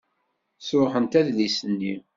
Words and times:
Sṛuḥent 0.67 1.19
adlis-nni. 1.19 1.93